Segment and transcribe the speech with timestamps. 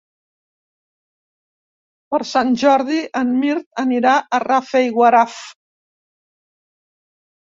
[2.15, 5.39] Per Sant Jordi en Mirt anirà a Rafelguaraf.